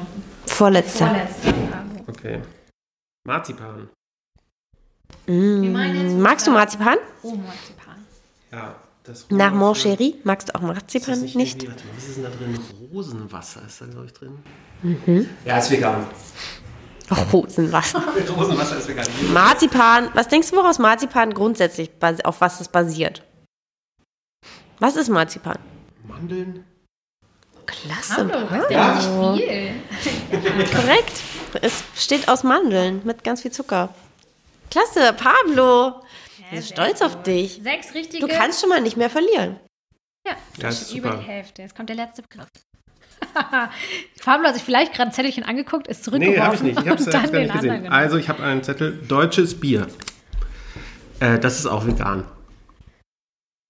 Vorletzter. 0.46 1.06
Vorletzter. 1.08 1.52
Pablo. 1.52 2.04
Okay. 2.08 2.42
Marzipan. 3.26 3.88
Mm, 5.26 6.20
Magst 6.22 6.46
du 6.46 6.50
Marzipan? 6.52 6.96
Oh, 7.22 7.34
Marzipan. 7.34 7.96
Ja, 8.52 8.76
das 9.04 9.26
Nach 9.30 9.50
Rosenwasser- 9.52 9.54
Moncherie? 9.56 10.14
Magst 10.24 10.48
du 10.48 10.54
auch 10.54 10.60
Ist 10.62 10.66
Marzipan 10.68 11.10
das 11.10 11.20
nicht? 11.20 11.36
nicht, 11.36 11.68
warte 11.68 11.84
mal, 11.86 11.96
Was 11.96 12.08
ist 12.08 12.16
denn 12.16 12.24
da 12.24 12.30
drin? 12.30 12.58
Rosenwasser 12.92 13.62
ist 13.66 13.80
da, 13.80 13.86
glaube 13.86 14.06
ich, 14.06 14.12
drin. 14.12 15.26
Ja, 15.44 15.58
ist 15.58 15.70
vegan. 15.70 16.06
Oh, 17.10 17.14
Rosenwasser. 17.32 18.02
Rosenwasser 18.36 18.78
ist 18.78 18.88
vegan. 18.88 19.06
Marzipan. 19.32 20.10
Was 20.14 20.28
denkst 20.28 20.50
du, 20.50 20.56
woraus 20.56 20.78
Marzipan 20.78 21.32
grundsätzlich, 21.32 21.90
auf 22.24 22.40
was 22.40 22.60
es 22.60 22.68
basiert? 22.68 23.22
Was 24.78 24.96
ist 24.96 25.08
Marzipan? 25.08 25.58
Mandeln? 26.06 26.64
Klasse. 27.66 28.28
Was 28.50 28.70
Ja. 28.70 29.34
viel? 29.34 29.72
Korrekt. 30.74 31.20
Es 31.62 31.82
besteht 31.82 32.28
aus 32.28 32.42
Mandeln 32.44 33.00
mit 33.04 33.24
ganz 33.24 33.42
viel 33.42 33.50
Zucker. 33.52 33.94
Klasse, 34.70 35.14
Pablo. 35.14 36.02
Ich 36.38 36.50
bin 36.50 36.62
stolz 36.62 37.02
auf 37.02 37.16
gut. 37.16 37.26
dich. 37.26 37.60
Sechs 37.62 37.94
richtige. 37.94 38.26
Du 38.26 38.32
kannst 38.32 38.60
schon 38.60 38.68
mal 38.68 38.80
nicht 38.80 38.96
mehr 38.96 39.10
verlieren. 39.10 39.58
Ja, 40.26 40.32
Ja, 40.32 40.36
das 40.60 40.82
ist 40.82 40.90
ist 40.90 40.94
über 40.94 41.10
super. 41.12 41.22
die 41.22 41.28
Hälfte. 41.28 41.62
Jetzt 41.62 41.74
kommt 41.74 41.88
der 41.88 41.96
letzte 41.96 42.22
Begriff. 42.22 42.48
Pablo 44.24 44.48
hat 44.48 44.54
sich 44.54 44.64
vielleicht 44.64 44.92
gerade 44.94 45.10
ein 45.10 45.12
Zettelchen 45.12 45.44
angeguckt, 45.44 45.86
ist 45.88 45.98
Nee, 45.98 46.04
zurückgeworfen. 46.04 46.42
habe 46.42 46.54
ich 46.56 46.62
nicht. 46.62 46.80
Ich 46.80 46.88
habe 46.88 47.00
es 47.02 47.10
gar 47.10 47.22
nicht 47.22 47.52
gesehen. 47.52 47.62
genommen. 47.62 47.92
Also, 47.92 48.16
ich 48.16 48.28
habe 48.28 48.42
einen 48.42 48.62
Zettel. 48.62 48.98
Deutsches 49.08 49.58
Bier. 49.58 49.86
Äh, 51.20 51.38
das 51.38 51.58
ist 51.58 51.66
auch 51.66 51.86
vegan. 51.86 52.24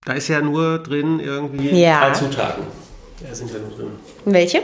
Da 0.05 0.12
ist 0.14 0.28
ja 0.28 0.40
nur 0.40 0.78
drin 0.78 1.21
irgendwie 1.21 1.71
Ja. 1.81 2.00
drei 2.00 2.12
Zutaten. 2.12 2.64
Da 3.21 3.35
sind 3.35 3.50
ja 3.52 3.59
nur 3.59 3.71
drin. 3.76 3.90
Welche? 4.25 4.62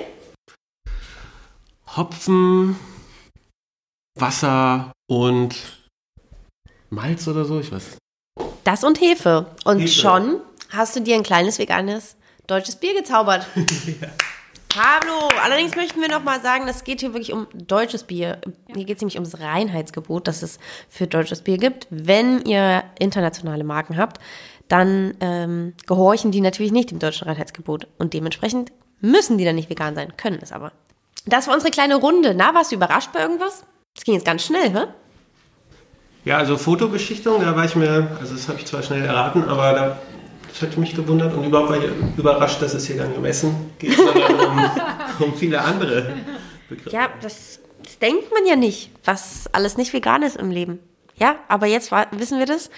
Hopfen, 1.96 2.76
Wasser 4.18 4.92
und 5.08 5.54
Malz 6.90 7.26
oder 7.28 7.44
so, 7.44 7.60
ich 7.60 7.70
weiß. 7.72 7.98
Das 8.64 8.84
und 8.84 9.00
Hefe. 9.00 9.46
Und 9.64 9.80
Hefe. 9.80 9.88
schon 9.92 10.40
hast 10.70 10.96
du 10.96 11.00
dir 11.00 11.16
ein 11.16 11.22
kleines 11.22 11.58
veganes 11.58 12.16
deutsches 12.46 12.76
Bier 12.76 12.94
gezaubert. 12.94 13.46
Pablo, 14.74 15.28
allerdings 15.40 15.76
möchten 15.76 16.00
wir 16.00 16.08
noch 16.08 16.24
mal 16.24 16.40
sagen, 16.40 16.66
es 16.66 16.82
geht 16.82 16.98
hier 16.98 17.12
wirklich 17.12 17.32
um 17.32 17.46
deutsches 17.54 18.02
Bier. 18.02 18.38
Hier 18.74 18.84
geht 18.84 18.96
es 18.96 19.02
nämlich 19.02 19.14
ums 19.14 19.38
Reinheitsgebot, 19.38 20.26
das 20.26 20.42
es 20.42 20.58
für 20.88 21.06
deutsches 21.06 21.42
Bier 21.42 21.58
gibt. 21.58 21.86
Wenn 21.90 22.44
ihr 22.44 22.82
internationale 22.98 23.62
Marken 23.62 23.96
habt, 23.96 24.18
dann 24.66 25.14
ähm, 25.20 25.74
gehorchen 25.86 26.32
die 26.32 26.40
natürlich 26.40 26.72
nicht 26.72 26.90
dem 26.90 26.98
deutschen 26.98 27.28
Reinheitsgebot. 27.28 27.86
Und 27.98 28.14
dementsprechend 28.14 28.72
müssen 29.00 29.38
die 29.38 29.44
dann 29.44 29.54
nicht 29.54 29.70
vegan 29.70 29.94
sein, 29.94 30.16
können 30.16 30.40
es 30.42 30.50
aber. 30.50 30.72
Das 31.24 31.46
war 31.46 31.54
unsere 31.54 31.70
kleine 31.70 31.94
Runde. 31.94 32.34
Na, 32.34 32.52
warst 32.52 32.72
du 32.72 32.76
überrascht 32.76 33.10
bei 33.12 33.20
irgendwas? 33.20 33.64
Das 33.94 34.02
ging 34.02 34.14
jetzt 34.14 34.26
ganz 34.26 34.42
schnell, 34.42 34.70
hä? 34.70 34.86
Ja, 36.24 36.38
also 36.38 36.56
Fotobeschichtung, 36.56 37.42
da 37.42 37.54
war 37.54 37.64
ich 37.64 37.76
mir, 37.76 38.16
also 38.18 38.34
das 38.34 38.48
habe 38.48 38.58
ich 38.58 38.66
zwar 38.66 38.82
schnell 38.82 39.04
erraten, 39.04 39.44
aber 39.44 39.72
da, 39.72 39.98
das 40.54 40.62
hätte 40.62 40.78
mich 40.78 40.94
gewundert 40.94 41.34
und 41.34 41.42
überhaupt 41.42 41.70
war 41.70 41.78
ich 41.78 41.90
überrascht, 42.16 42.62
dass 42.62 42.74
es 42.74 42.86
hier 42.86 42.96
gar 42.96 43.08
nicht 43.08 43.18
um 43.18 43.24
Essen 43.24 43.72
geht, 43.80 43.96
sondern 43.96 44.34
um, 44.48 44.70
um 45.26 45.34
viele 45.34 45.60
andere 45.60 46.14
Begriffe. 46.68 46.94
Ja, 46.94 47.08
das, 47.22 47.58
das 47.82 47.98
denkt 47.98 48.32
man 48.32 48.46
ja 48.46 48.54
nicht, 48.54 48.90
was 49.04 49.48
alles 49.52 49.76
nicht 49.76 49.92
vegan 49.92 50.22
ist 50.22 50.36
im 50.36 50.52
Leben. 50.52 50.78
Ja, 51.16 51.36
aber 51.48 51.66
jetzt 51.66 51.90
wissen 52.12 52.38
wir 52.38 52.46
das. 52.46 52.70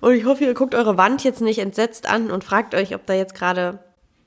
Und 0.00 0.14
ich 0.14 0.24
hoffe, 0.24 0.44
ihr 0.44 0.54
guckt 0.54 0.74
eure 0.74 0.96
Wand 0.96 1.22
jetzt 1.22 1.40
nicht 1.40 1.60
entsetzt 1.60 2.08
an 2.10 2.32
und 2.32 2.42
fragt 2.42 2.74
euch, 2.74 2.96
ob 2.96 3.06
da 3.06 3.14
jetzt 3.14 3.36
gerade 3.36 3.78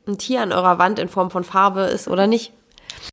ein 0.08 0.18
Tier 0.18 0.42
an 0.42 0.54
eurer 0.54 0.80
Wand 0.80 0.98
in 0.98 1.10
Form 1.10 1.30
von 1.30 1.44
Farbe 1.44 1.82
ist 1.82 2.08
oder 2.08 2.28
nicht. 2.28 2.54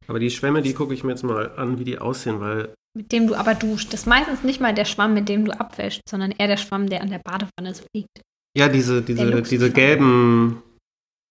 Aber 0.07 0.21
die 0.21 0.31
Schwämme, 0.31 0.63
die 0.63 0.75
gucke 0.75 0.95
ich 0.95 1.03
mir 1.03 1.11
jetzt 1.11 1.25
mal 1.25 1.51
an, 1.57 1.81
wie 1.81 1.85
die 1.85 1.99
aussehen, 1.99 2.41
weil 2.41 2.75
Mit 2.97 3.11
dem 3.11 3.27
du 3.27 3.35
aber 3.35 3.57
duscht. 3.57 3.93
Das 3.93 4.01
ist 4.01 4.07
meistens 4.07 4.45
nicht 4.45 4.61
mal 4.61 4.73
der 4.73 4.85
Schwamm, 4.85 5.15
mit 5.15 5.29
dem 5.29 5.47
du 5.47 5.53
abwäschst, 5.59 6.03
sondern 6.09 6.31
eher 6.31 6.47
der 6.47 6.59
Schwamm, 6.59 6.89
der 6.89 7.01
an 7.01 7.11
der 7.11 7.19
Badewanne 7.19 7.75
so 7.75 7.83
liegt. 7.93 8.21
Ja, 8.57 8.69
diese, 8.69 9.03
diese, 9.03 9.43
diese 9.43 9.71
gelben, 9.71 10.63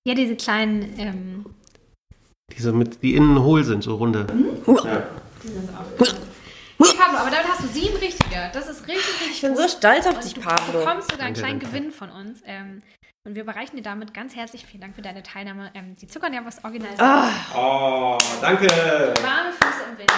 Ja, 0.08 0.14
diese 0.16 0.36
kleinen, 0.36 0.94
ähm, 0.98 1.46
diese 2.52 2.72
mit, 2.74 3.02
die 3.04 3.16
innen 3.16 3.42
hohl 3.44 3.64
sind, 3.64 3.84
so 3.84 3.96
runde. 3.96 4.26
Ja. 4.68 5.04
die 5.44 5.48
sind 5.48 5.70
so 5.70 5.74
auch. 5.76 6.14
Nee, 6.82 6.88
Pablo, 6.98 7.18
aber 7.20 7.30
damit 7.30 7.46
hast 7.50 7.62
du 7.64 7.68
sieben 7.68 7.98
richtige. 7.98 8.50
Das 8.54 8.70
ist 8.70 8.88
richtig, 8.88 9.06
richtig 9.20 9.32
Ich 9.32 9.42
bin 9.42 9.54
gut. 9.54 9.62
so 9.64 9.68
stolz 9.68 10.08
auf 10.08 10.16
Und 10.16 10.24
dich, 10.24 10.34
du 10.34 10.40
Pablo. 10.42 10.80
bekommst 10.80 11.12
sogar 11.12 11.26
einen 11.26 11.36
kleinen 11.36 11.60
danke. 11.60 11.76
Gewinn 11.78 11.92
von 11.92 12.10
uns. 12.10 12.42
Ähm, 12.46 12.82
und 13.28 13.36
wir 13.36 13.44
überreichen 13.44 13.76
dir 13.76 13.82
damit 13.84 14.14
ganz 14.14 14.34
herzlich 14.34 14.66
vielen 14.66 14.80
Dank 14.82 14.96
für 14.96 15.02
deine 15.02 15.22
Teilnahme. 15.22 15.72
Ähm, 15.74 15.98
die 15.98 16.08
Zuckern 16.08 16.34
ja 16.34 16.40
was 16.46 16.64
Original. 16.64 16.90
Oh, 17.54 18.18
danke. 18.42 18.66
Warme 18.68 19.52
Füße 19.52 19.84
im 19.92 19.98
Winter. 19.98 20.14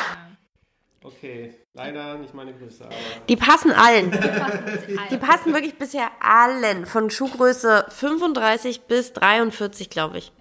Okay, 1.03 1.55
leider 1.73 2.15
nicht 2.19 2.33
meine 2.35 2.53
Größe, 2.53 2.85
aber 2.85 2.93
Die 3.27 3.35
passen 3.35 3.71
allen. 3.71 4.11
Die 4.11 4.97
Die 5.09 5.17
passen 5.17 5.51
wirklich 5.53 5.75
bisher 5.77 6.09
allen. 6.19 6.85
Von 6.85 7.09
Schuhgröße 7.09 7.85
35 7.89 8.81
bis 8.81 9.11
43, 9.13 9.89
glaube 9.89 10.19
ich. 10.19 10.31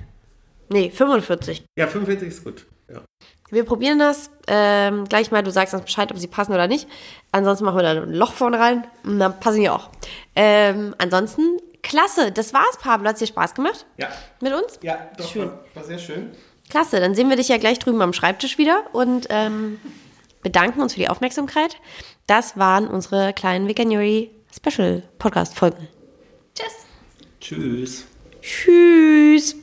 Nee, 0.69 0.90
45. 0.90 1.64
ja, 1.79 1.87
45 1.87 2.29
ist 2.29 2.45
gut. 2.45 2.67
Ja. 2.93 3.00
Wir 3.50 3.64
probieren 3.64 3.99
das. 3.99 4.31
Ähm, 4.47 5.05
gleich 5.09 5.31
mal, 5.31 5.43
du 5.43 5.50
sagst 5.50 5.73
uns 5.73 5.85
Bescheid, 5.85 6.11
ob 6.12 6.19
sie 6.19 6.29
passen 6.29 6.52
oder 6.52 6.69
nicht. 6.69 6.87
Ansonsten 7.33 7.64
machen 7.64 7.79
wir 7.79 7.83
da 7.83 7.90
ein 8.02 8.12
Loch 8.12 8.33
vorne 8.35 8.59
rein 8.61 8.87
und 9.02 9.19
dann 9.19 9.40
passen 9.40 9.62
die 9.62 9.71
auch. 9.71 9.88
Ähm, 10.37 10.95
ansonsten, 10.99 11.57
klasse. 11.83 12.33
Das 12.33 12.52
war's, 12.52 12.76
Pablo. 12.81 13.09
Hat 13.09 13.19
dir 13.21 13.26
Spaß 13.26 13.55
gemacht 13.55 13.87
Ja, 13.97 14.09
mit 14.40 14.52
uns? 14.52 14.79
ja 14.83 14.99
doch, 15.17 15.26
Schön. 15.26 15.49
War, 15.49 15.64
war 15.75 15.85
sehr 15.85 15.99
schön. 15.99 16.33
Klasse. 16.69 17.00
Dann 17.00 17.14
sehen 17.14 17.31
wir 17.31 17.37
dich 17.37 17.49
ja 17.49 17.57
gleich 17.57 17.79
drüben 17.79 18.02
am 18.02 18.12
Schreibtisch 18.12 18.59
wieder 18.59 18.85
und 18.93 19.26
ähm, 19.31 19.81
bedanken 20.43 20.81
uns 20.81 20.95
für 20.95 21.01
die 21.01 21.09
Aufmerksamkeit. 21.09 21.77
Das 22.27 22.57
waren 22.57 22.89
unsere 22.89 23.33
kleinen 23.33 23.69
Veganuary 23.69 24.31
Special 24.55 25.03
Podcast 25.19 25.57
Folgen. 25.57 25.89
Tschüss. 26.55 26.87
Tschüss. 27.41 28.07
Tschüss. 28.41 29.57